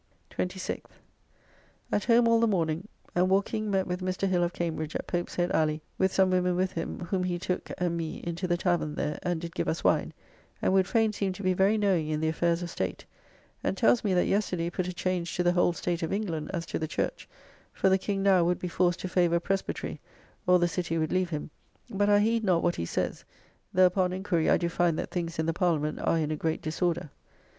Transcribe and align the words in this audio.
26th. 0.31 0.79
At 1.91 2.05
home 2.05 2.27
all 2.27 2.39
the 2.39 2.47
morning, 2.47 2.87
and 3.13 3.29
walking 3.29 3.69
met 3.69 3.85
with 3.85 4.01
Mr. 4.01 4.27
Hill 4.27 4.41
of 4.41 4.51
Cambridge 4.51 4.95
at 4.95 5.05
Pope's 5.05 5.35
Head 5.35 5.51
Alley 5.51 5.83
with 5.99 6.11
some 6.11 6.31
women 6.31 6.55
with 6.55 6.71
him 6.71 7.01
whom 7.01 7.23
he 7.23 7.37
took 7.37 7.69
and 7.77 7.97
me 7.97 8.19
into 8.23 8.47
the 8.47 8.57
tavern 8.57 8.95
there, 8.95 9.19
and 9.21 9.39
did 9.39 9.53
give 9.53 9.67
us 9.67 9.83
wine, 9.83 10.11
and 10.59 10.73
would 10.73 10.87
fain 10.87 11.13
seem 11.13 11.33
to 11.33 11.43
be 11.43 11.53
very 11.53 11.77
knowing 11.77 12.07
in 12.07 12.19
the 12.19 12.29
affairs 12.29 12.63
of 12.63 12.71
state, 12.71 13.05
and 13.63 13.77
tells 13.77 14.03
me 14.03 14.15
that 14.15 14.25
yesterday 14.25 14.71
put 14.71 14.87
a 14.87 14.93
change 14.93 15.35
to 15.35 15.43
the 15.43 15.53
whole 15.53 15.71
state 15.71 16.01
of 16.01 16.11
England 16.11 16.49
as 16.51 16.65
to 16.65 16.79
the 16.79 16.87
Church; 16.87 17.29
for 17.71 17.87
the 17.87 17.99
King 17.99 18.23
now 18.23 18.43
would 18.43 18.57
be 18.57 18.67
forced 18.67 19.01
to 19.01 19.07
favour 19.07 19.39
Presbytery, 19.39 20.01
or 20.47 20.57
the 20.57 20.67
City 20.67 20.97
would 20.97 21.11
leave 21.11 21.29
him: 21.29 21.51
but 21.91 22.09
I 22.09 22.21
heed 22.21 22.43
not 22.43 22.63
what 22.63 22.77
he 22.77 22.87
says, 22.87 23.23
though 23.71 23.85
upon 23.85 24.13
enquiry 24.13 24.49
I 24.49 24.57
do 24.57 24.67
find 24.67 24.97
that 24.97 25.11
things 25.11 25.37
in 25.37 25.45
the 25.45 25.53
Parliament 25.53 25.99
are 25.99 26.17
in 26.17 26.31
a 26.31 26.35
great 26.35 26.63
disorder. 26.63 27.11